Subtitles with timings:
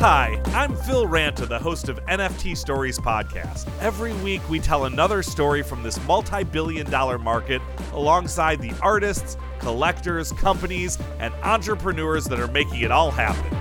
[0.00, 3.68] Hi, I'm Phil Ranta, the host of NFT Stories Podcast.
[3.80, 7.60] Every week, we tell another story from this multi billion dollar market
[7.92, 13.52] alongside the artists, collectors, companies, and entrepreneurs that are making it all happen.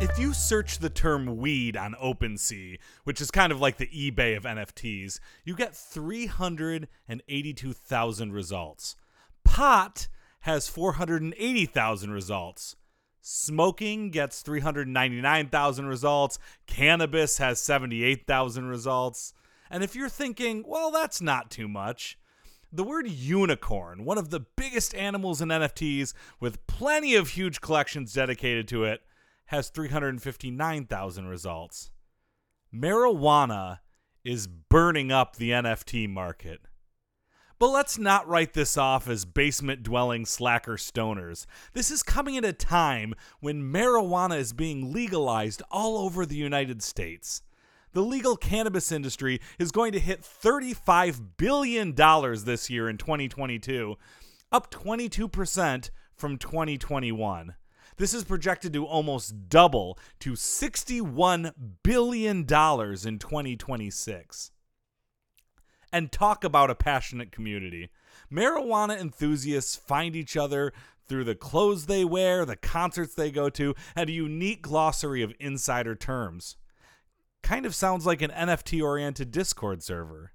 [0.00, 4.38] If you search the term weed on OpenSea, which is kind of like the eBay
[4.38, 8.96] of NFTs, you get 382,000 results.
[9.44, 10.08] Pot
[10.42, 12.76] has 480,000 results.
[13.20, 16.38] Smoking gets 399,000 results.
[16.66, 19.32] Cannabis has 78,000 results.
[19.70, 22.18] And if you're thinking, well, that's not too much,
[22.72, 28.12] the word unicorn, one of the biggest animals in NFTs with plenty of huge collections
[28.12, 29.02] dedicated to it,
[29.46, 31.92] has 359,000 results.
[32.74, 33.80] Marijuana
[34.24, 36.60] is burning up the NFT market.
[37.62, 41.46] But let's not write this off as basement dwelling slacker stoners.
[41.74, 46.82] This is coming at a time when marijuana is being legalized all over the United
[46.82, 47.42] States.
[47.92, 53.96] The legal cannabis industry is going to hit $35 billion this year in 2022,
[54.50, 57.54] up 22% from 2021.
[57.96, 61.52] This is projected to almost double to $61
[61.84, 64.50] billion in 2026
[65.92, 67.90] and talk about a passionate community.
[68.32, 70.72] Marijuana enthusiasts find each other
[71.06, 75.34] through the clothes they wear, the concerts they go to, and a unique glossary of
[75.38, 76.56] insider terms.
[77.42, 80.32] Kind of sounds like an NFT oriented Discord server.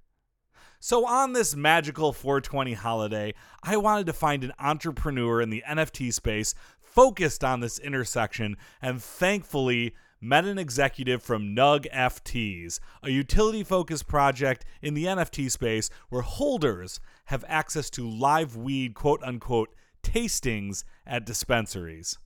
[0.80, 6.14] So, on this magical 420 holiday, I wanted to find an entrepreneur in the NFT
[6.14, 14.06] space focused on this intersection, and thankfully, met an executive from NugFTs, a utility focused
[14.06, 20.84] project in the NFT space where holders have access to live weed, quote unquote, tastings
[21.06, 22.18] at dispensaries.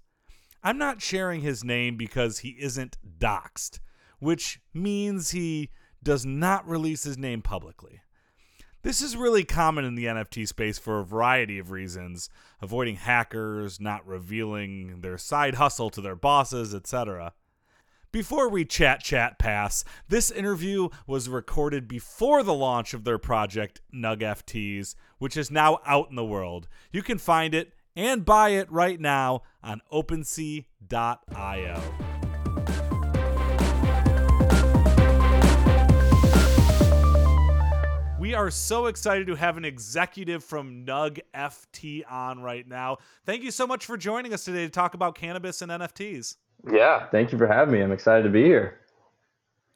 [0.63, 3.81] I'm not sharing his name because he isn't doxxed,
[4.21, 5.71] which means he
[6.03, 8.01] does not release his name publicly.
[8.83, 12.29] This is really common in the NFT space for a variety of reasons,
[12.61, 17.33] avoiding hackers, not revealing their side hustle to their bosses, etc.
[18.13, 23.81] Before we chat chat pass, this interview was recorded before the launch of their project
[23.95, 26.69] NugFTs, which is now out in the world.
[26.93, 31.83] You can find it and buy it right now on OpenSea.io.
[38.21, 42.99] We are so excited to have an executive from Nug FT on right now.
[43.25, 46.37] Thank you so much for joining us today to talk about cannabis and NFTs.
[46.71, 47.81] Yeah, thank you for having me.
[47.81, 48.79] I'm excited to be here.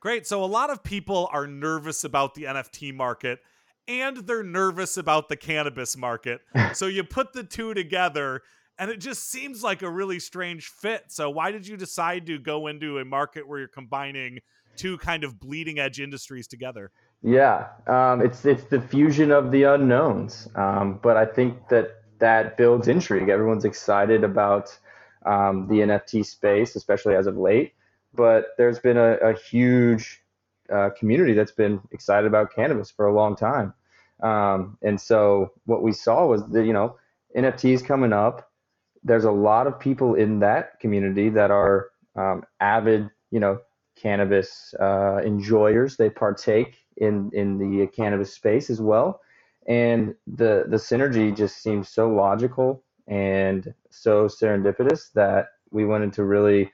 [0.01, 0.27] Great.
[0.27, 3.41] So, a lot of people are nervous about the NFT market
[3.89, 6.41] and they're nervous about the cannabis market.
[6.75, 8.43] so, you put the two together
[8.79, 11.05] and it just seems like a really strange fit.
[11.09, 14.41] So, why did you decide to go into a market where you're combining
[14.77, 16.93] two kind of bleeding edge industries together?
[17.23, 22.57] Yeah, um, it's it's the fusion of the unknowns, um, but I think that that
[22.57, 23.29] builds intrigue.
[23.29, 24.79] Everyone's excited about
[25.27, 27.75] um, the NFT space, especially as of late.
[28.15, 30.23] But there's been a, a huge
[30.73, 33.75] uh, community that's been excited about cannabis for a long time,
[34.23, 36.97] um, and so what we saw was that you know
[37.37, 38.51] NFTs coming up.
[39.05, 43.61] There's a lot of people in that community that are um, avid, you know,
[43.97, 45.97] cannabis uh, enjoyers.
[45.97, 49.21] They partake in in the cannabis space as well,
[49.67, 56.25] and the the synergy just seems so logical and so serendipitous that we wanted to
[56.25, 56.71] really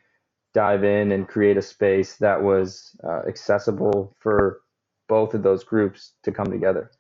[0.55, 4.61] dive in and create a space that was uh, accessible for
[5.09, 6.91] both of those groups to come together.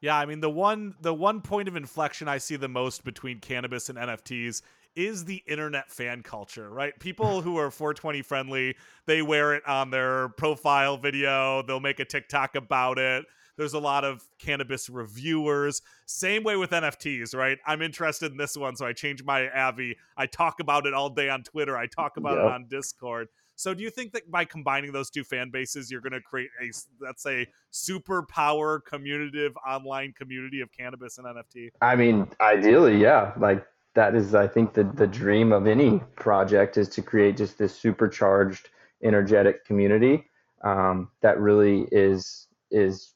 [0.00, 3.38] Yeah, I mean the one the one point of inflection I see the most between
[3.38, 4.62] cannabis and NFTs
[4.96, 6.98] is the internet fan culture, right?
[6.98, 8.76] People who are 420 friendly,
[9.06, 13.24] they wear it on their profile video, they'll make a TikTok about it.
[13.62, 15.82] There's a lot of cannabis reviewers.
[16.06, 17.58] Same way with NFTs, right?
[17.64, 19.96] I'm interested in this one, so I change my Avi.
[20.16, 21.76] I talk about it all day on Twitter.
[21.76, 22.46] I talk about yep.
[22.46, 23.28] it on Discord.
[23.54, 26.50] So do you think that by combining those two fan bases, you're going to create
[26.60, 31.68] a let's say super power communicative online community of cannabis and NFT?
[31.80, 33.32] I mean, ideally, yeah.
[33.36, 33.64] Like
[33.94, 37.78] that is, I think, the the dream of any project is to create just this
[37.78, 38.70] supercharged,
[39.04, 40.24] energetic community
[40.64, 43.14] um, that really is is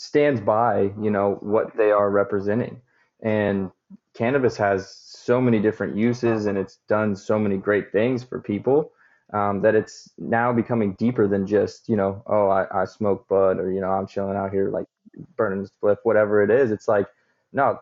[0.00, 2.80] stands by you know what they are representing
[3.22, 3.70] and
[4.14, 8.92] cannabis has so many different uses and it's done so many great things for people
[9.34, 13.58] um, that it's now becoming deeper than just you know oh I, I smoke bud
[13.58, 14.86] or you know i'm chilling out here like
[15.36, 17.06] burning spliff whatever it is it's like
[17.52, 17.78] no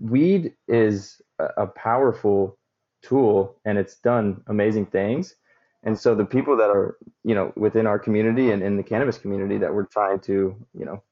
[0.00, 2.58] weed is a, powerful
[3.02, 5.36] tool and it's done amazing things.
[5.84, 9.18] And so the people that are, you know, within our community and in the cannabis
[9.18, 11.02] community that we're trying to, you know,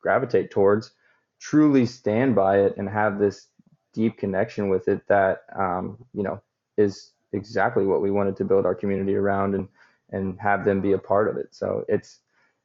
[0.00, 0.92] gravitate towards
[1.40, 3.48] truly stand by it and have this
[3.92, 6.40] deep connection with it that, um, you know,
[6.76, 9.66] is exactly what we wanted to build our community around and,
[10.10, 11.48] and have them be a part of it.
[11.50, 12.20] So it's,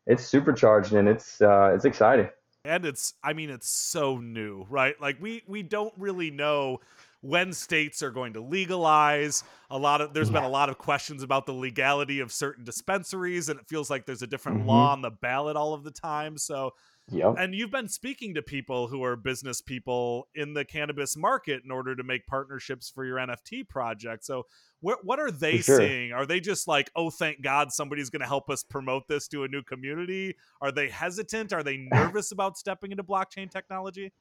[0.06, 2.30] it's supercharged and it's, uh, it's exciting
[2.66, 6.80] and it's i mean it's so new right like we we don't really know
[7.26, 10.36] when states are going to legalize a lot of there's yeah.
[10.36, 14.06] been a lot of questions about the legality of certain dispensaries and it feels like
[14.06, 14.70] there's a different mm-hmm.
[14.70, 16.74] law on the ballot all of the time so
[17.12, 17.36] Yep.
[17.38, 21.70] And you've been speaking to people who are business people in the cannabis market in
[21.70, 24.26] order to make partnerships for your NFT project.
[24.26, 24.48] So,
[24.80, 25.78] what what are they sure.
[25.78, 26.14] seeing?
[26.14, 29.44] Are they just like, "Oh, thank God somebody's going to help us promote this to
[29.44, 30.36] a new community"?
[30.62, 31.54] Are they hesitant?
[31.54, 34.12] Are they nervous about stepping into blockchain technology?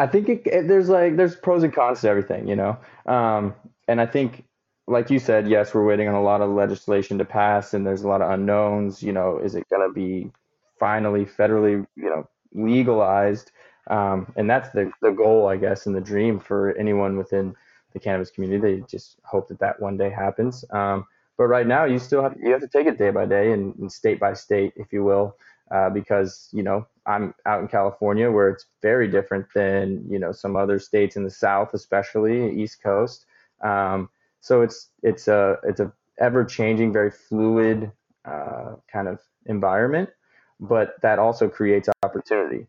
[0.00, 2.78] I think it, it, there's like there's pros and cons to everything, you know.
[3.06, 3.54] Um,
[3.88, 4.44] and I think
[4.86, 8.02] like you said, yes, we're waiting on a lot of legislation to pass, and there's
[8.02, 9.02] a lot of unknowns.
[9.02, 10.30] You know, is it going to be
[10.80, 13.52] finally federally, you know, legalized.
[13.88, 17.54] Um, and that's the, the goal, I guess, and the dream for anyone within
[17.92, 18.76] the cannabis community.
[18.76, 20.64] They just hope that that one day happens.
[20.70, 21.06] Um,
[21.36, 23.74] but right now, you still have you have to take it day by day and,
[23.76, 25.36] and state by state, if you will,
[25.70, 30.32] uh, because you know I'm out in California where it's very different than you know
[30.32, 33.26] some other states in the South, especially East Coast.
[33.62, 34.08] Um,
[34.40, 37.90] so it's it's a it's a ever changing, very fluid
[38.24, 40.10] uh, kind of environment
[40.60, 42.66] but that also creates opportunity.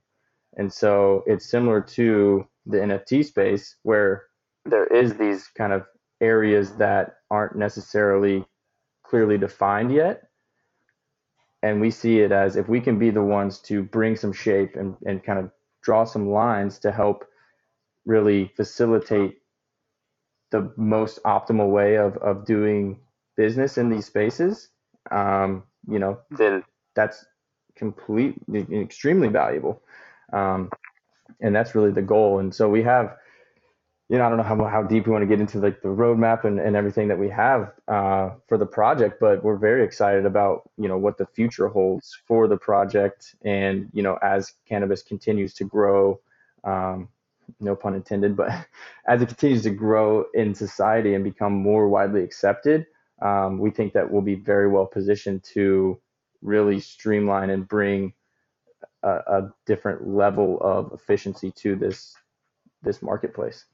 [0.58, 4.24] And so it's similar to the NFT space where
[4.66, 5.86] there is these kind of
[6.22, 8.46] areas that aren't necessarily
[9.04, 10.24] clearly defined yet.
[11.64, 14.76] And we see it as if we can be the ones to bring some shape
[14.76, 15.52] and, and kind of
[15.84, 17.26] draw some lines to help
[18.06, 19.38] really facilitate
[20.52, 23.00] the most optimal way of, of doing
[23.38, 24.70] business in these spaces,
[25.12, 26.64] um, you know, then
[26.96, 27.26] that's
[27.76, 28.36] complete,
[28.72, 29.82] extremely valuable.
[30.34, 30.70] Um,
[31.40, 32.40] and that's really the goal.
[32.40, 33.16] And so we have,
[34.12, 35.88] you know, I don't know how, how deep we want to get into like the
[35.88, 40.26] roadmap and, and everything that we have uh, for the project, but we're very excited
[40.26, 43.34] about, you know, what the future holds for the project.
[43.46, 46.20] And, you know, as cannabis continues to grow,
[46.66, 47.08] um,
[47.62, 48.52] no pun intended, but
[49.08, 52.88] as it continues to grow in society and become more widely accepted,
[53.22, 55.98] um, we think that we'll be very well positioned to
[56.42, 58.12] really streamline and bring
[59.04, 62.14] a, a different level of efficiency to this
[62.84, 63.66] this marketplace.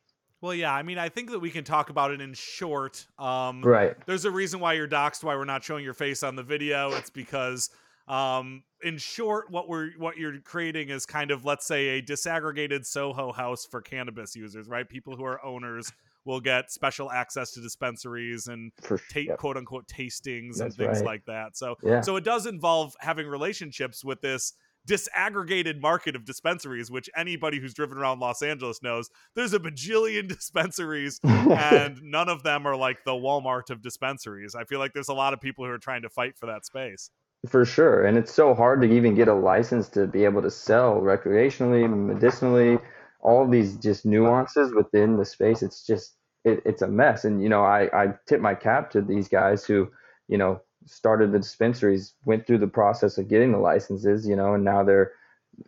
[0.42, 3.06] Well, yeah, I mean, I think that we can talk about it in short.
[3.18, 3.95] Um, right.
[4.06, 6.92] There's a reason why you're doxxed, why we're not showing your face on the video.
[6.92, 7.72] It's because,
[8.07, 12.86] um, in short, what we're what you're creating is kind of, let's say, a disaggregated
[12.86, 14.88] Soho house for cannabis users, right?
[14.88, 15.92] People who are owners
[16.24, 19.38] will get special access to dispensaries and ta- yep.
[19.38, 21.06] quote unquote tastings That's and things right.
[21.06, 21.57] like that.
[21.57, 22.01] So yeah.
[22.01, 24.54] so it does involve having relationships with this
[24.88, 30.28] disaggregated market of dispensaries, which anybody who's driven around Los Angeles knows there's a bajillion
[30.36, 34.56] dispensaries and none of them are like the Walmart of dispensaries.
[34.56, 36.66] I feel like there's a lot of people who are trying to fight for that
[36.66, 37.12] space.
[37.48, 38.06] For sure.
[38.06, 41.88] And it's so hard to even get a license to be able to sell recreationally,
[41.88, 42.80] medicinally,
[43.21, 45.61] all these just nuances within the space.
[45.61, 47.26] It's just it, it's a mess.
[47.26, 49.90] And you know, I I tip my cap to these guys who,
[50.28, 54.53] you know, started the dispensaries, went through the process of getting the licenses, you know,
[54.53, 55.11] and now they're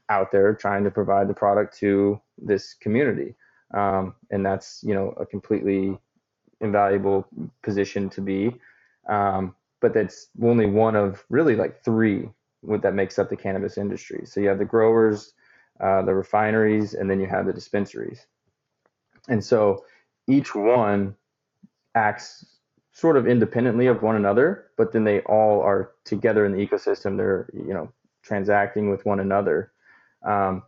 [0.10, 3.36] out there trying to provide the product to this community.
[3.74, 5.98] Um, and that's you know a completely
[6.62, 7.28] invaluable
[7.64, 8.56] position to be.
[9.08, 12.30] Um, but that's only one of really like three
[12.64, 14.26] that makes up the cannabis industry.
[14.26, 15.34] So you have the growers,
[15.80, 18.26] uh, the refineries, and then you have the dispensaries.
[19.30, 19.86] And so
[20.28, 21.16] each one
[21.96, 22.46] acts
[23.00, 27.18] sort of independently of one another, but then they all are together in the ecosystem.
[27.18, 27.92] They're you know
[28.24, 29.72] transacting with one another.
[30.26, 30.64] Um,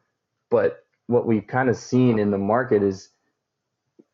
[0.50, 3.10] but what we've kind of seen in the market is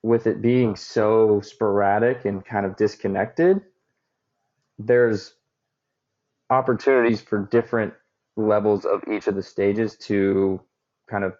[0.01, 3.61] with it being so sporadic and kind of disconnected,
[4.79, 5.33] there's
[6.49, 7.93] opportunities for different
[8.35, 10.61] levels of each of the stages to
[11.09, 11.35] kind of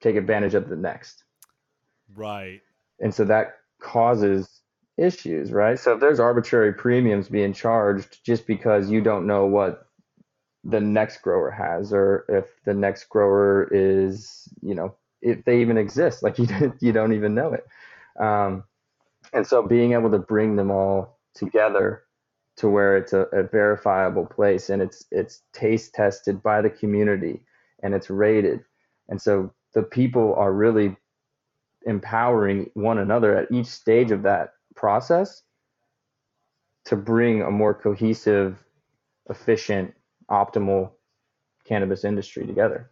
[0.00, 1.24] take advantage of the next.
[2.14, 2.60] Right
[3.00, 4.57] and so that causes
[4.98, 5.78] issues, right?
[5.78, 9.86] So if there's arbitrary premiums being charged just because you don't know what
[10.64, 15.78] the next grower has, or if the next grower is, you know, if they even
[15.78, 16.46] exist, like you
[16.80, 17.66] you don't even know it.
[18.20, 18.64] Um,
[19.32, 22.02] and so being able to bring them all together
[22.56, 27.40] to where it's a, a verifiable place and it's it's taste tested by the community
[27.82, 28.60] and it's rated,
[29.08, 30.96] and so the people are really
[31.86, 35.42] empowering one another at each stage of that process
[36.84, 38.64] to bring a more cohesive,
[39.28, 39.92] efficient,
[40.30, 40.92] optimal
[41.64, 42.90] cannabis industry together.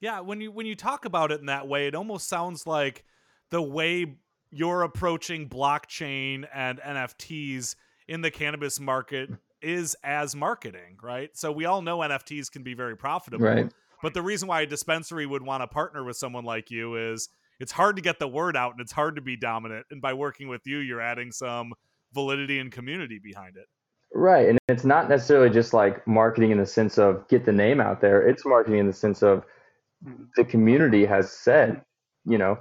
[0.00, 3.04] Yeah, when you when you talk about it in that way, it almost sounds like
[3.50, 4.16] the way
[4.50, 7.74] you're approaching blockchain and NFTs
[8.08, 11.30] in the cannabis market is as marketing, right?
[11.34, 13.46] So we all know NFTs can be very profitable.
[13.46, 13.70] Right.
[14.02, 17.28] But the reason why a dispensary would want to partner with someone like you is
[17.60, 19.86] it's hard to get the word out and it's hard to be dominant.
[19.90, 21.74] And by working with you, you're adding some
[22.12, 23.66] validity and community behind it.
[24.12, 24.48] Right.
[24.48, 28.00] And it's not necessarily just like marketing in the sense of get the name out
[28.00, 28.26] there.
[28.26, 29.44] It's marketing in the sense of
[30.36, 31.82] the community has said,
[32.24, 32.58] you know,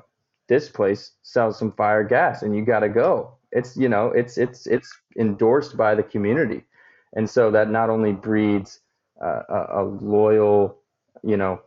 [0.47, 3.33] this place sells some fire gas and you got to go.
[3.51, 6.65] It's, you know, it's, it's, it's endorsed by the community.
[7.13, 8.81] And so that not only breeds
[9.23, 10.77] uh, a, a loyal,
[11.23, 11.61] you know,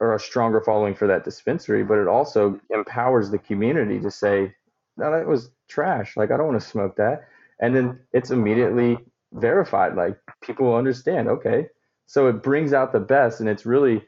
[0.00, 4.54] or a stronger following for that dispensary, but it also empowers the community to say,
[4.96, 6.16] no, that was trash.
[6.16, 7.28] Like, I don't want to smoke that.
[7.60, 8.98] And then it's immediately
[9.32, 9.94] verified.
[9.94, 11.66] Like, people will understand, okay.
[12.06, 14.02] So it brings out the best and it's really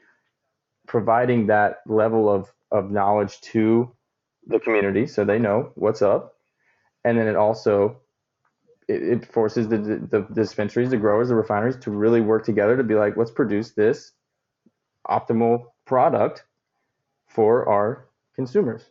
[0.87, 3.95] providing that level of, of knowledge to
[4.47, 6.33] the community so they know what's up.
[7.05, 8.01] And then it also
[8.87, 12.75] it, it forces the, the, the dispensaries, the growers, the refineries to really work together
[12.75, 14.11] to be like, let's produce this
[15.07, 16.45] optimal product
[17.27, 18.89] for our consumers.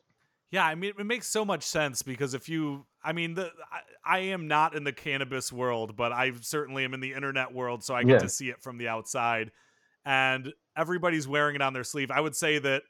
[0.50, 3.80] Yeah, I mean, it makes so much sense because if you, I mean, the I,
[4.04, 7.82] I am not in the cannabis world, but I certainly am in the internet world,
[7.82, 8.18] so I get Yeah.
[8.18, 9.50] to see it from the outside,
[10.04, 12.11] and everybody's wearing it on their sleeve.
[12.11, 12.82] I would say that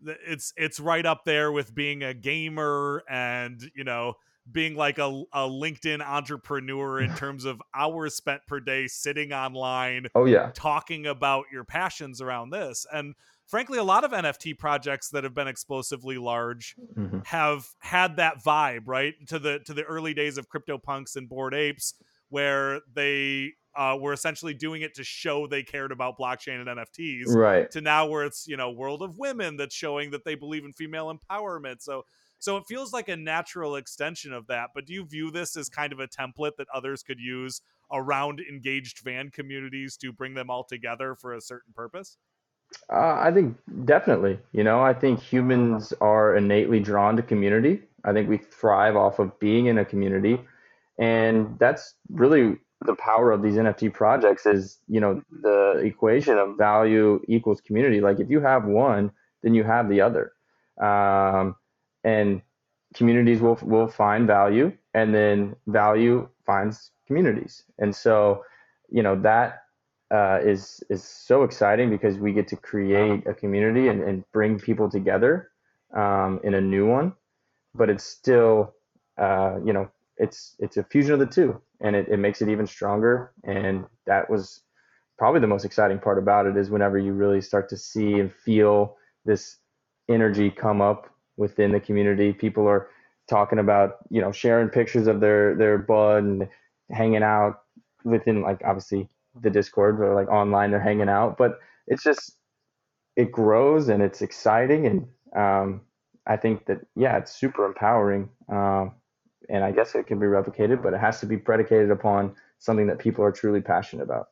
[0.00, 4.14] that it's it's right up there with being a gamer and you know
[4.52, 10.06] being like a, a LinkedIn entrepreneur in terms of hours spent per day sitting online
[10.14, 10.52] Oh yeah.
[10.54, 12.86] talking about your passions around this.
[12.92, 13.14] And
[13.48, 17.22] frankly, a lot of NFT projects that have been explosively large Mhm.
[17.24, 19.14] have had that vibe, right?
[19.28, 21.94] To the to the early days of CryptoPunks and Bored Apes,
[22.28, 27.36] where they uh, were essentially doing it to show they cared about blockchain and NFTs.
[27.36, 27.70] Right.
[27.70, 30.72] To now, where it's you know World of Women that's showing that they believe in
[30.72, 31.82] female empowerment.
[31.82, 32.04] So
[32.40, 34.70] so it feels like a natural extension of that.
[34.74, 38.40] But do you view this as kind of a template that others could use around
[38.40, 42.16] engaged fan communities to bring them all together for a certain purpose?
[42.92, 44.38] Uh, I think definitely.
[44.52, 47.82] You know, I think humans are innately drawn to community.
[48.04, 50.40] I think we thrive off of being in a community,
[50.98, 52.56] and that's really
[52.86, 54.46] the power of these NFT projects.
[54.46, 58.00] Is you know the equation of value equals community.
[58.00, 59.10] Like if you have one,
[59.42, 60.32] then you have the other,
[60.80, 61.56] um,
[62.04, 62.40] and
[62.94, 68.44] communities will will find value, and then value finds communities, and so
[68.90, 69.64] you know that
[70.10, 74.58] uh, is is so exciting because we get to create a community and, and bring
[74.58, 75.50] people together
[75.94, 77.12] um, in a new one.
[77.74, 78.74] But it's still,
[79.18, 82.48] uh, you know, it's it's a fusion of the two, and it, it makes it
[82.48, 83.32] even stronger.
[83.44, 84.62] And that was
[85.18, 88.32] probably the most exciting part about it is whenever you really start to see and
[88.32, 89.56] feel this
[90.08, 92.32] energy come up within the community.
[92.32, 92.88] People are
[93.28, 96.48] talking about, you know, sharing pictures of their their bud and
[96.90, 97.60] hanging out
[98.04, 99.08] within like obviously
[99.42, 101.36] the Discord or like online they're hanging out.
[101.36, 102.36] But it's just
[103.16, 105.80] it grows and it's exciting and um,
[106.26, 108.28] I think that yeah, it's super empowering.
[108.48, 108.92] Um,
[109.48, 112.86] and I guess it can be replicated, but it has to be predicated upon something
[112.88, 114.28] that people are truly passionate about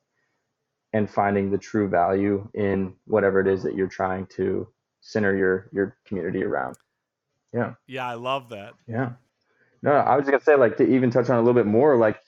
[0.92, 4.68] and finding the true value in whatever it is that you're trying to
[5.00, 6.76] center your your community around.
[7.52, 7.74] Yeah.
[7.86, 8.74] Yeah, I love that.
[8.86, 9.12] Yeah.
[9.82, 11.96] No, I was just gonna say, like, to even touch on a little bit more,
[11.96, 12.20] like,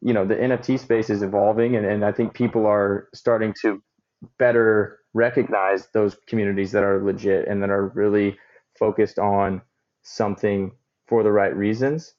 [0.00, 3.82] you know, the NFT space is evolving, and, and I think people are starting to
[4.38, 8.38] better recognize those communities that are legit and that are really
[8.78, 9.62] focused on
[10.02, 10.72] something
[11.06, 12.14] for the right reasons,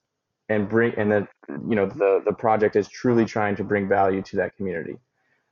[0.49, 4.21] and bring, and that you know, the the project is truly trying to bring value
[4.21, 4.97] to that community,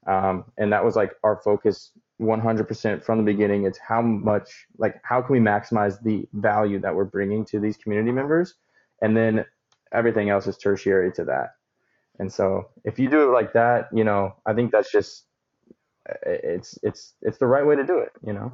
[0.08, 3.66] um, and that was like our focus 100% from the beginning.
[3.66, 7.78] It's how much, like, how can we maximize the value that we're bringing to these
[7.78, 8.56] community members
[9.02, 9.46] and then
[9.92, 11.52] everything else is tertiary to that.
[12.20, 15.26] And so if you do it like that, you know, I think that's just
[16.26, 18.52] it's it's it's the right way to do it, you know.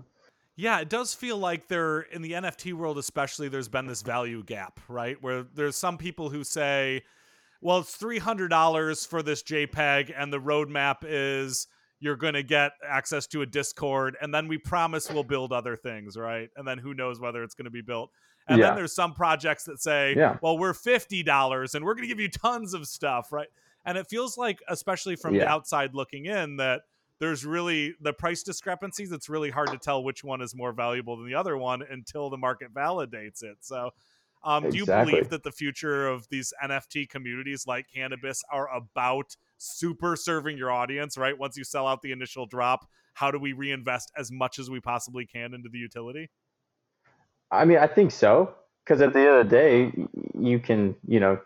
[0.56, 4.44] Yeah, it does feel like there in the NFT world especially there's been this value
[4.44, 5.22] gap, right?
[5.22, 7.04] Where there's some people who say,
[7.62, 11.68] well, it's $300 for this JPEG and the roadmap is
[12.00, 15.76] you're going to get access to a Discord and then we promise we'll build other
[15.76, 16.50] things, right?
[16.56, 18.12] And then who knows whether it's going to be built.
[18.48, 18.68] And Yeah.
[18.68, 20.38] then there's some projects that say, Yeah.
[20.42, 23.48] well, we're $50 and we're going to give you tons of stuff, right?
[23.86, 26.84] And it feels like especially from the outside looking in that
[27.20, 29.12] there's really the price discrepancies.
[29.12, 32.30] It's really hard to tell which one is more valuable than the other one until
[32.30, 33.58] the market validates it.
[33.62, 33.92] So,
[34.44, 39.36] um, do you believe that the future of these NFT communities like cannabis are about
[39.58, 41.18] super serving your audience?
[41.18, 44.70] Right, once you sell out the initial drop, how do we reinvest as much as
[44.70, 46.30] we possibly can into the utility?
[47.52, 48.56] I mean, I think so.
[48.84, 49.92] Because at the end of the day,
[50.40, 51.40] you can, you know,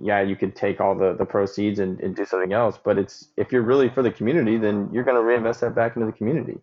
[0.00, 2.78] yeah, you can take all the, the proceeds and, and do something else.
[2.82, 5.96] But it's if you're really for the community, then you're going to reinvest that back
[5.96, 6.58] into the community.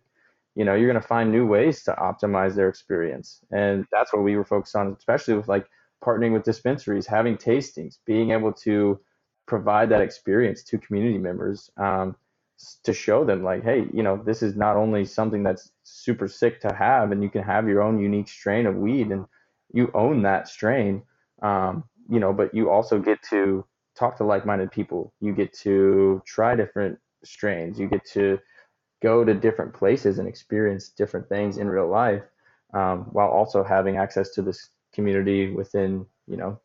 [0.56, 3.40] You know, you're going to find new ways to optimize their experience.
[3.52, 5.66] And that's what we were focused on, especially with like
[6.04, 8.98] partnering with dispensaries, having tastings, being able to
[9.46, 12.16] provide that experience to community members um,
[12.84, 16.60] to show them like, hey, you know, this is not only something that's super sick
[16.60, 19.26] to have, and you can have your own unique strain of weed and
[19.72, 21.02] you own that strain,
[21.42, 23.64] um, you know, but you also get to
[23.96, 25.12] talk to like-minded people.
[25.20, 27.78] You get to try different strains.
[27.78, 28.38] You get to
[29.02, 32.22] go to different places and experience different things in real life,
[32.74, 36.60] um, while also having access to this community within, you know,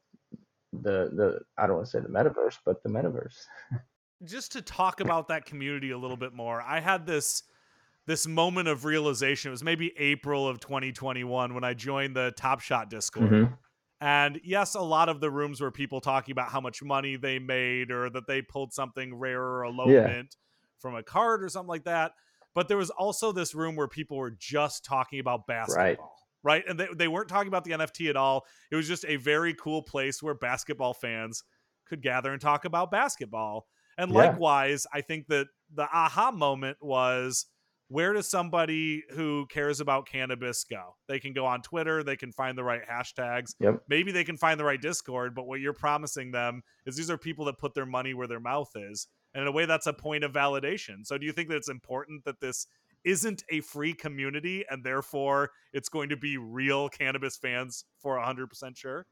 [0.73, 3.35] the the I don't want to say the metaverse, but the metaverse.
[4.23, 7.43] Just to talk about that community a little bit more, I had this
[8.05, 9.49] this moment of realization.
[9.49, 13.29] It was maybe April of 2021 when I joined the Top Shot Discord.
[13.29, 13.53] Mm-hmm.
[14.01, 17.37] And yes, a lot of the rooms were people talking about how much money they
[17.37, 20.07] made or that they pulled something rare or a low yeah.
[20.07, 20.37] mint
[20.79, 22.13] from a card or something like that.
[22.55, 25.85] But there was also this room where people were just talking about basketball.
[25.85, 25.97] Right.
[26.41, 26.63] Right.
[26.67, 28.45] And they, they weren't talking about the NFT at all.
[28.71, 31.43] It was just a very cool place where basketball fans
[31.85, 33.67] could gather and talk about basketball.
[33.99, 34.17] And yeah.
[34.17, 37.45] likewise, I think that the aha moment was
[37.89, 40.95] where does somebody who cares about cannabis go?
[41.07, 43.55] They can go on Twitter, they can find the right hashtags.
[43.59, 43.81] Yep.
[43.89, 47.17] Maybe they can find the right Discord, but what you're promising them is these are
[47.17, 49.07] people that put their money where their mouth is.
[49.33, 51.05] And in a way, that's a point of validation.
[51.05, 52.67] So do you think that it's important that this
[53.03, 58.77] isn't a free community and therefore it's going to be real cannabis fans for 100%
[58.77, 59.05] sure?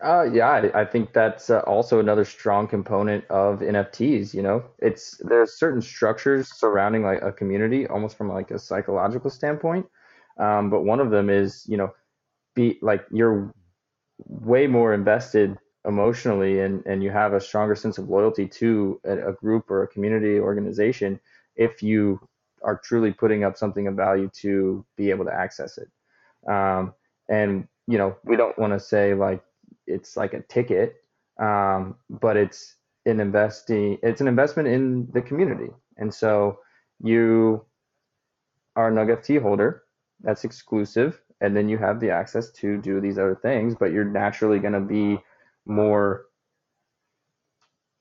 [0.00, 4.32] Uh, yeah, I, I think that's uh, also another strong component of NFTs.
[4.32, 9.30] You know, it's there's certain structures surrounding like a community, almost from like a psychological
[9.30, 9.86] standpoint.
[10.38, 11.92] Um, but one of them is, you know,
[12.54, 13.52] be like you're
[14.26, 19.30] way more invested emotionally, and and you have a stronger sense of loyalty to a,
[19.30, 21.18] a group or a community organization
[21.56, 22.20] if you
[22.62, 25.88] are truly putting up something of value to be able to access it.
[26.50, 26.94] Um,
[27.28, 29.42] and you know, we don't want to say like
[29.88, 30.96] it's like a ticket,
[31.40, 35.70] um, but it's an investing it's an investment in the community.
[35.96, 36.58] And so
[37.02, 37.64] you
[38.76, 39.82] are a Nug FT holder
[40.20, 44.04] that's exclusive, and then you have the access to do these other things, but you're
[44.04, 45.18] naturally going to be
[45.66, 46.26] more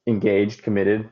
[0.08, 1.10] engaged, committed,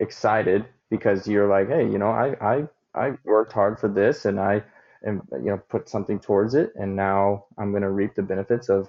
[0.00, 4.40] excited because you're like, hey, you know, I I I worked hard for this and
[4.40, 4.62] I
[5.02, 8.68] and you know put something towards it and now I'm going to reap the benefits
[8.68, 8.88] of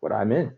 [0.00, 0.52] what I'm in.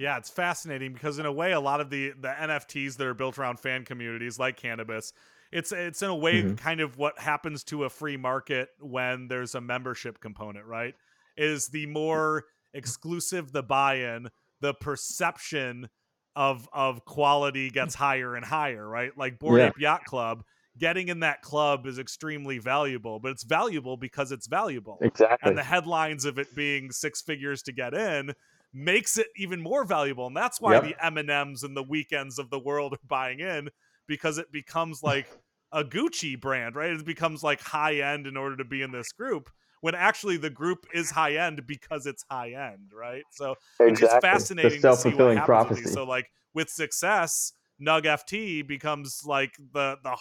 [0.00, 3.12] Yeah, it's fascinating because in a way, a lot of the the NFTs that are
[3.12, 5.12] built around fan communities like cannabis,
[5.52, 6.54] it's it's in a way mm-hmm.
[6.54, 10.94] kind of what happens to a free market when there's a membership component, right?
[11.36, 14.28] Is the more exclusive the buy-in,
[14.62, 15.90] the perception
[16.34, 19.10] of of quality gets higher and higher, right?
[19.18, 19.66] Like Bored yeah.
[19.66, 20.44] Ape Yacht Club,
[20.78, 24.96] getting in that club is extremely valuable, but it's valuable because it's valuable.
[25.02, 25.46] Exactly.
[25.46, 28.32] And the headlines of it being six figures to get in
[28.72, 30.26] makes it even more valuable.
[30.26, 30.84] And that's why yep.
[30.84, 33.68] the Eminems and the Weeknds of the world are buying in
[34.06, 35.28] because it becomes like
[35.72, 36.90] a Gucci brand, right?
[36.90, 40.50] It becomes like high end in order to be in this group when actually the
[40.50, 43.22] group is high end because it's high end, right?
[43.30, 44.06] So exactly.
[44.06, 45.84] it's fascinating to see what happens prophecy.
[45.84, 50.16] So like with success, NugFT becomes like the the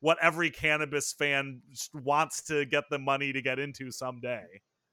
[0.00, 1.60] what every cannabis fan
[1.92, 4.44] wants to get the money to get into someday.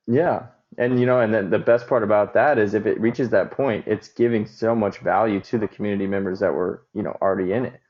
[0.09, 0.47] Yeah.
[0.79, 3.51] And you know, and then the best part about that is if it reaches that
[3.51, 7.53] point, it's giving so much value to the community members that were, you know, already
[7.53, 7.81] in it.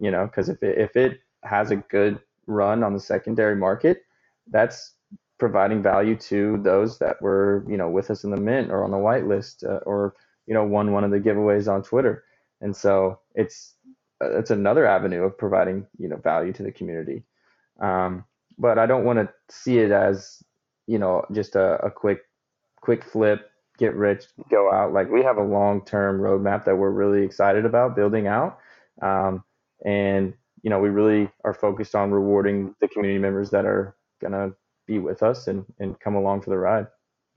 [0.00, 4.04] You know, because if it if it has a good run on the secondary market,
[4.50, 4.94] that's
[5.38, 8.92] providing value to those that were, you know, with us in the mint or on
[8.92, 10.16] the whitelist uh, or
[10.48, 12.24] you know won one of the giveaways on Twitter.
[12.62, 13.76] And so it's
[14.22, 17.24] it's another avenue of providing you know value to the community.
[17.80, 18.24] Um,
[18.58, 20.42] but I don't want to see it as
[20.88, 22.22] you know, just a, a quick,
[22.80, 24.92] quick flip, get rich, go out.
[24.92, 28.58] Like we have a long term roadmap that we're really excited about building out.
[29.02, 29.44] Um,
[29.84, 34.32] and, you know, we really are focused on rewarding the community members that are going
[34.32, 34.54] to
[34.86, 36.86] be with us and, and come along for the ride.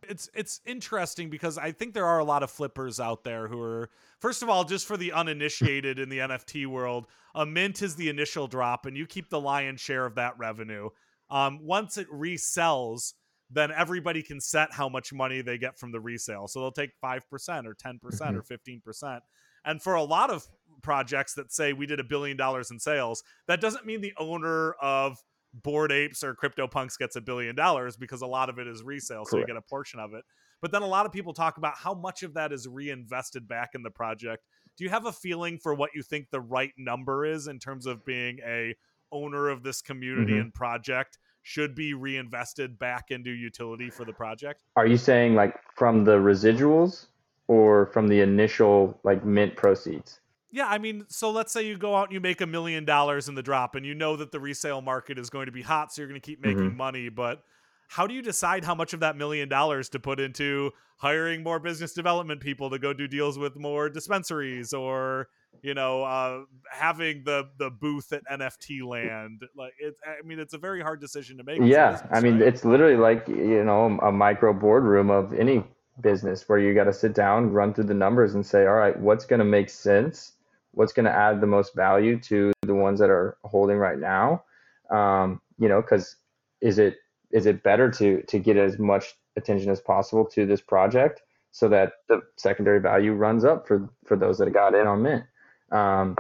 [0.10, 3.62] It's it's interesting because I think there are a lot of flippers out there who
[3.62, 3.88] are
[4.18, 8.10] first of all just for the uninitiated in the NFT world, a mint is the
[8.10, 10.90] initial drop and you keep the lion's share of that revenue.
[11.30, 13.14] Um, once it resells,
[13.54, 16.48] then everybody can set how much money they get from the resale.
[16.48, 17.22] So they'll take 5%
[17.66, 19.20] or 10% or 15%.
[19.66, 20.48] And for a lot of
[20.82, 24.72] projects that say we did a billion dollars in sales, that doesn't mean the owner
[24.82, 25.18] of
[25.54, 29.26] Board Apes or CryptoPunks gets a billion dollars because a lot of it is resale,
[29.26, 30.24] so you get a portion of it.
[30.62, 33.72] But then a lot of people talk about how much of that is reinvested back
[33.76, 34.46] in the project.
[34.78, 37.86] Do you have a feeling for what you think the right number is in terms
[37.86, 38.74] of being a
[39.12, 40.42] owner of this community Mhm.
[40.42, 44.64] and project should be reinvested back into utility for the project?
[44.76, 47.08] Are you saying like from the residuals
[47.48, 50.20] or from the initial like mint proceeds?
[50.54, 53.30] Yeah, I mean, so let's say you go out and you make a million dollars
[53.30, 55.94] in the drop and you know that the resale market is going to be hot,
[55.94, 56.76] so you're going to keep making Mhm.
[56.76, 57.44] money, but
[57.88, 61.60] how do you decide how much of that million dollars to put into hiring more
[61.60, 65.28] business development people to go do deals with more dispensaries or
[65.62, 70.54] you know uh, having the the booth at nft land like it's i mean it's
[70.54, 72.48] a very hard decision to make Yeah, business, I mean right?
[72.48, 75.64] it's literally like you know a micro boardroom of any
[76.02, 78.98] business where you got to sit down, run through the numbers, and say, all right,
[79.00, 80.34] what's going to make sense?
[80.72, 84.44] What's going to add the most value to the ones that are holding right now?
[84.90, 86.16] Um, you know, because
[86.62, 86.98] is it
[87.32, 91.68] is it better to to get as much attention as possible to this project so
[91.70, 95.24] that the secondary value runs up for for those that got in on mint?
[95.72, 96.18] Um,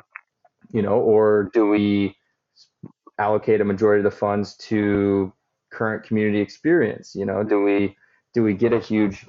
[0.71, 2.15] you know, or do we
[3.17, 5.33] allocate a majority of the funds to
[5.71, 7.15] current community experience?
[7.15, 7.95] You know, do we
[8.33, 9.25] do we get a huge,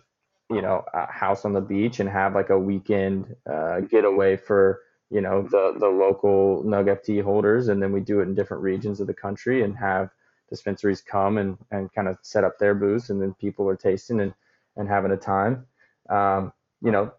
[0.50, 4.80] you know, house on the beach and have like a weekend uh, getaway for
[5.11, 8.98] you know the the local NugFT holders, and then we do it in different regions
[9.00, 10.11] of the country and have
[10.48, 14.20] dispensaries come and and kind of set up their booths, and then people are tasting
[14.20, 14.35] and
[14.76, 15.66] and having a time.
[16.08, 17.12] Um, you know,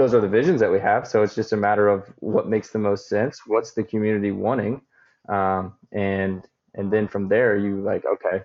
[0.00, 1.06] those are the visions that we have.
[1.06, 3.42] So it's just a matter of what makes the most sense.
[3.46, 4.80] What's the community wanting?
[5.28, 8.44] Um, and and then from there you like okay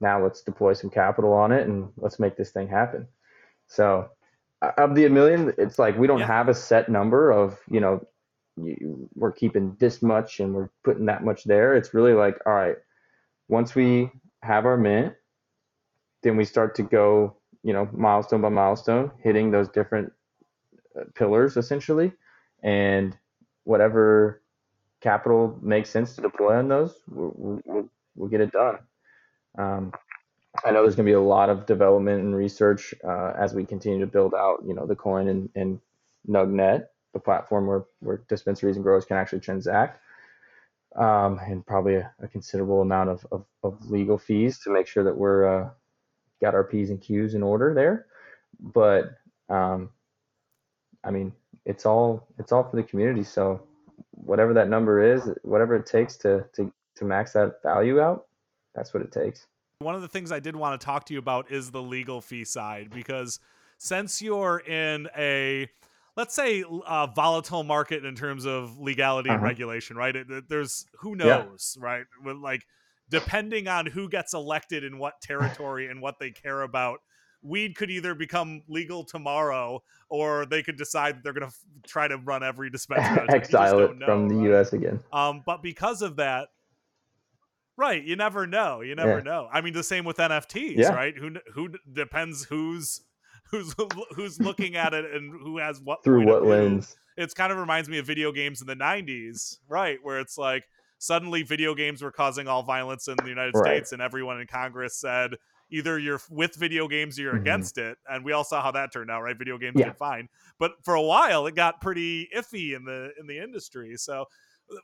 [0.00, 3.06] now let's deploy some capital on it and let's make this thing happen
[3.66, 4.08] so
[4.62, 6.26] uh, of the a million it's like we don't Yeah.
[6.26, 8.06] have a set number of you know
[8.56, 12.54] you, we're keeping this much and we're putting that much there it's really like all
[12.54, 12.76] right
[13.48, 14.10] once we
[14.42, 15.14] have our mint
[16.22, 20.12] then we start to go you know milestone by milestone hitting those different
[21.14, 22.12] pillars essentially
[22.62, 23.16] and
[23.64, 24.42] whatever
[25.00, 28.78] capital makes sense to deploy on those, we'll, we'll, we'll get it done.
[29.58, 29.92] Um,
[30.64, 33.64] I know there's going to be a lot of development and research uh, as we
[33.64, 35.80] continue to build out, you know, the coin and, and
[36.28, 40.00] NugNet, the platform where, where dispensaries and growers can actually transact,
[40.96, 45.04] um, and probably a, a considerable amount of, of, of, legal fees to make sure
[45.04, 45.68] that we're uh,
[46.40, 48.06] got our p's and q's in order there.
[48.58, 49.10] But
[49.48, 49.90] um,
[51.04, 51.32] I mean,
[51.64, 53.24] it's all it's all for the community.
[53.24, 53.62] So
[54.12, 58.26] whatever that number is, whatever it takes to to to max that value out,
[58.74, 59.46] that's what it takes.
[59.80, 62.20] One of the things I did want to talk to you about is the legal
[62.20, 63.40] fee side because
[63.78, 65.68] since you're in a
[66.16, 69.48] let's say a volatile market in terms of legality and Uh-huh.
[69.48, 70.16] regulation, right?
[70.16, 72.06] It, it- there's who knows, right?
[72.24, 72.62] With like
[73.10, 77.00] depending on who gets elected in what territory and what they care about,
[77.42, 81.64] weed could either become legal tomorrow or they could decide that they're going to f-
[81.86, 83.18] try to run every dispensary.
[83.18, 83.34] out of town.
[83.34, 84.44] You just Exile it know, from the right?
[84.50, 84.72] U.S.
[84.72, 85.00] again.
[85.12, 86.48] Um, but because of that,
[87.76, 88.02] right?
[88.02, 88.80] You never know.
[88.80, 89.24] You never Yeah.
[89.24, 89.48] know.
[89.52, 90.94] I mean, the same with NFTs, Yeah.
[90.94, 91.16] right?
[91.16, 93.02] Who who depends who's
[93.50, 93.74] who's
[94.14, 96.96] who's looking at it and who has what Through what lens?
[97.16, 99.98] It's kind of reminds me of video games in the '90s, right?
[100.02, 100.64] Where it's like
[100.98, 103.66] suddenly video games were causing all violence in the United Right.
[103.76, 105.36] States, and everyone in Congress said
[105.70, 107.40] either you're with video games or you're Mhm.
[107.42, 107.98] against it.
[108.08, 109.36] And we all saw how that turned out, right?
[109.36, 109.84] Video games Yeah.
[109.84, 113.96] did fine, but for a while it got pretty iffy in the in the industry.
[113.96, 114.26] So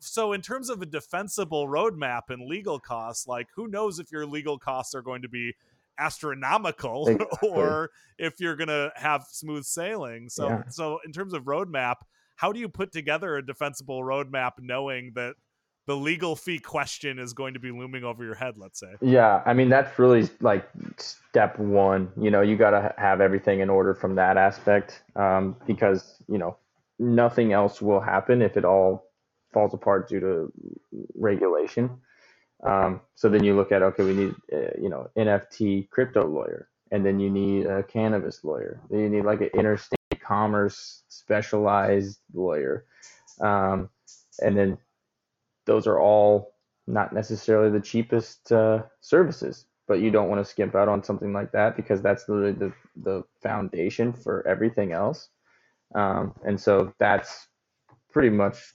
[0.00, 4.26] so in terms of a defensible roadmap and legal costs, like who knows if your
[4.26, 5.54] legal costs are going to be
[5.98, 7.48] astronomical Exactly.
[7.50, 10.28] or if you're going to have smooth sailing.
[10.28, 10.62] So Yeah.
[10.68, 11.96] so in terms of roadmap,
[12.36, 15.34] how do you put together a defensible roadmap knowing that
[15.86, 18.94] the legal fee question is going to be looming over your head, let's say?
[19.00, 20.68] Yeah, I mean that's really like
[20.98, 22.10] step one.
[22.20, 26.38] You know, you got to have everything in order from that aspect, um, because you
[26.38, 26.56] know
[26.98, 29.10] nothing else will happen if it all
[29.52, 30.52] falls apart due to
[31.14, 31.90] regulation.
[32.64, 36.68] Um, so then you look at okay, we need uh, you know NFT crypto lawyer,
[36.92, 38.80] and then you need a cannabis lawyer.
[38.88, 42.84] Then you need like an interstate commerce specialized lawyer,
[43.40, 43.90] um,
[44.40, 44.78] and then
[45.66, 46.54] those are all
[46.86, 49.66] not necessarily the cheapest uh, services.
[49.88, 52.72] but you don't want to skimp out on something like that because that's literally the,
[53.02, 55.28] the foundation for everything else.
[55.94, 57.48] Um, and so that's
[58.10, 58.74] pretty much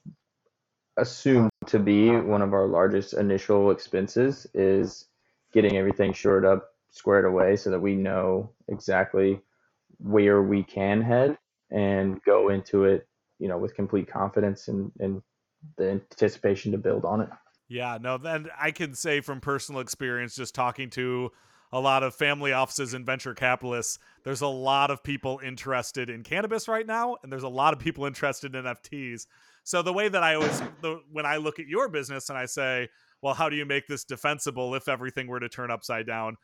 [0.97, 5.06] assumed to be one of our largest initial expenses is
[5.54, 9.39] getting everything shored up, squared away so that we know exactly
[10.00, 11.38] where we can head
[11.71, 13.08] and go into it,
[13.39, 15.21] you know, with complete confidence and, and
[15.77, 17.30] the anticipation to build on it.
[17.69, 21.32] Yeah, no, then I can say from personal experience, just talking to
[21.73, 26.23] a lot of family offices and venture capitalists, there's a lot of people interested in
[26.23, 29.27] cannabis right now, and there's a lot of people interested in NFTs.
[29.63, 32.45] So the way that I always, the, when I look at your business and I
[32.45, 32.88] say,
[33.21, 36.38] well, how do you make this defensible if everything were to turn upside down?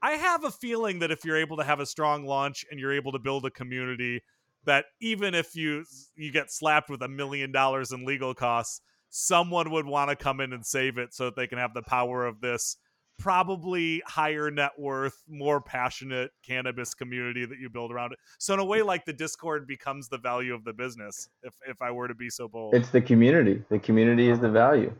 [0.00, 2.92] I have a feeling that if you're able to have a strong launch and you're
[2.92, 4.22] able to build a community,
[4.64, 5.84] that even if you
[6.16, 10.40] you get slapped with a million dollars in legal costs, someone would want to come
[10.40, 12.76] in and save it so that they can have the power of this
[13.18, 18.18] probably higher net worth, more passionate cannabis community that you build around it.
[18.38, 21.82] So in a way like the Discord becomes the value of the business if if
[21.82, 22.74] I were to be so bold.
[22.74, 23.62] It's the community.
[23.70, 24.94] The community is the value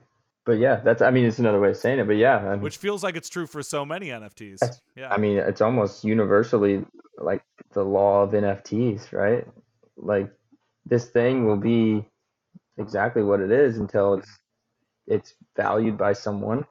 [0.48, 2.62] but yeah, that's I mean it's another way of saying it, but yeah, I mean,
[2.62, 4.80] which feels like it's true for so many NFTs.
[4.96, 6.86] Yeah, I mean it's almost universally
[7.18, 9.46] like the law of NFTs, right?
[9.96, 10.30] Like
[10.86, 12.04] this thing will be
[12.78, 14.38] exactly what it is until it's
[15.06, 16.66] it's valued by someone,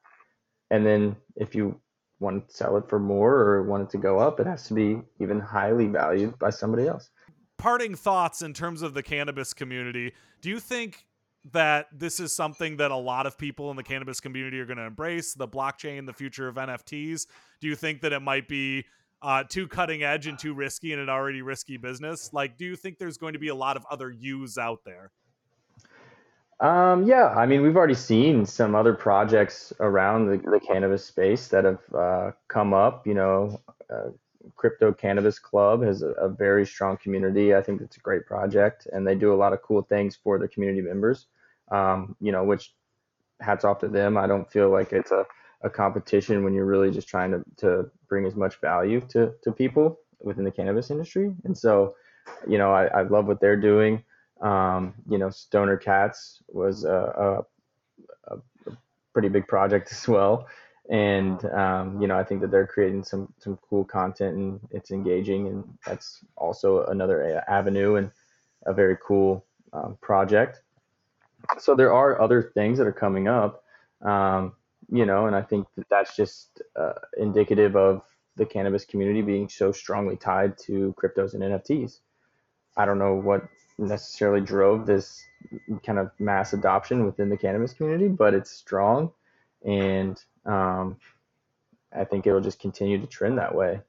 [0.69, 1.79] and then if you
[2.19, 4.73] want to sell it for more or want it to go up, it has to
[4.73, 7.09] be even highly valued by somebody else.
[7.57, 10.13] Parting thoughts in terms of the cannabis community.
[10.41, 11.05] Do you think
[11.51, 14.77] that this is something that a lot of people in the cannabis community are going
[14.77, 17.25] to embrace the blockchain, the future of NFTs?
[17.61, 18.85] Do you think that it might be
[19.21, 22.31] uh, too cutting edge and too risky in an already risky business?
[22.33, 25.11] Like, do you think there's going to be a lot of other use out there?
[26.59, 31.47] Um, yeah, I mean, we've already seen some other projects around the, the cannabis space
[31.49, 33.05] that have uh, come up.
[33.05, 33.61] You know,
[33.93, 34.09] uh,
[34.55, 37.53] Crypto Cannabis Club has a, a, very strong community.
[37.53, 40.39] I think it's a great project, and they do a lot of cool things for
[40.39, 41.27] their community members
[41.71, 42.73] um, you know, which
[43.39, 44.17] hats off to them.
[44.17, 45.25] I don't feel like it's a,
[45.61, 49.51] a competition when you're really just trying to, to bring as much value to, to
[49.51, 51.33] people within the cannabis industry.
[51.43, 51.95] And so,
[52.47, 54.03] you know, I, I love what they're doing.
[54.41, 57.45] Um, you know, Stoner Cats was a,
[58.27, 58.37] a, a,
[59.13, 60.47] pretty big project as well.
[60.89, 64.91] And, um, you know, I think that they're creating some, some cool content and it's
[64.91, 65.47] engaging.
[65.47, 68.11] And that's also another avenue and
[68.65, 69.43] a very cool
[69.73, 70.61] um, project
[71.59, 73.63] so there are other things that are coming up,
[74.01, 74.53] um,
[74.89, 78.01] you know, and I think that that's just uh, indicative of
[78.35, 81.99] the cannabis community being so strongly tied to cryptos and NFTs.
[82.77, 83.43] I don't know what
[83.79, 85.23] necessarily drove this
[85.85, 89.11] kind of mass adoption within the cannabis community, but it's strong,
[89.65, 90.97] and um,
[91.93, 93.81] I think it'll just continue to trend that way.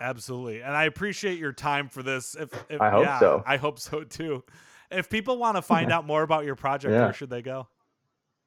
[0.00, 2.36] Absolutely, and I appreciate your time for this.
[2.38, 4.44] If, if I hope yeah, so, I hope so too.
[4.90, 7.04] If people want to find out more about your project, yeah.
[7.04, 7.68] where should they go?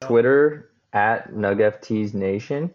[0.00, 2.72] Twitter at NugFTs Nation,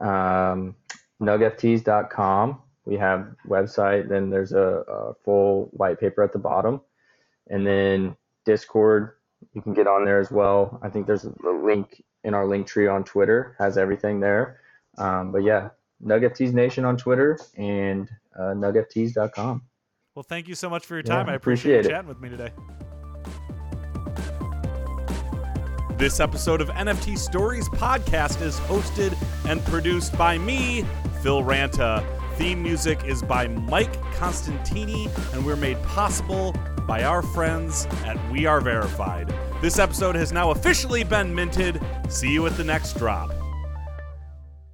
[0.00, 0.74] um,
[1.22, 2.60] nugfts.com.
[2.84, 4.08] We have website.
[4.08, 6.80] Then there's a, a full white paper at the bottom,
[7.48, 9.12] and then Discord.
[9.54, 10.80] You can get on there as well.
[10.82, 13.54] I think there's a link in our link tree on Twitter.
[13.58, 14.60] Has everything there.
[14.96, 15.68] Um, but yeah,
[16.04, 19.62] NugFTs Nation on Twitter and uh, nugfts.com.
[20.14, 21.26] Well, thank you so much for your time.
[21.26, 22.50] Yeah, I appreciate, appreciate chatting with me today.
[25.98, 29.16] This episode of NFT Stories podcast is hosted
[29.50, 30.84] and produced by me,
[31.24, 32.06] Phil Ranta.
[32.36, 36.54] Theme music is by Mike Constantini, and we're made possible
[36.86, 39.34] by our friends at We Are Verified.
[39.60, 41.80] This episode has now officially been minted.
[42.08, 43.32] See you at the next drop.